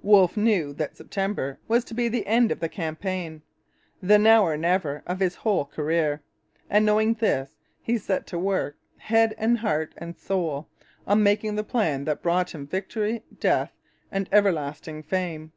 Wolfe 0.00 0.36
knew 0.36 0.72
that 0.74 0.96
September 0.96 1.58
was 1.66 1.82
to 1.86 1.92
be 1.92 2.06
the 2.06 2.24
end 2.24 2.52
of 2.52 2.60
the 2.60 2.68
campaign, 2.68 3.42
the 4.00 4.16
now 4.16 4.44
or 4.44 4.56
never 4.56 5.02
of 5.08 5.18
his 5.18 5.34
whole 5.34 5.64
career. 5.64 6.22
And, 6.70 6.86
knowing 6.86 7.14
this, 7.14 7.56
he 7.82 7.98
set 7.98 8.24
to 8.28 8.38
work 8.38 8.76
head 8.98 9.34
and 9.36 9.58
heart 9.58 9.92
and 9.96 10.16
soul 10.16 10.68
on 11.04 11.24
making 11.24 11.56
the 11.56 11.64
plan 11.64 12.04
that 12.04 12.22
brought 12.22 12.54
him 12.54 12.64
victory, 12.68 13.24
death, 13.40 13.72
and 14.12 14.28
everlasting 14.30 15.02
fame. 15.02 15.50